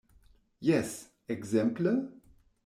Jes; 0.69 0.91
ekzemple? 1.33 1.93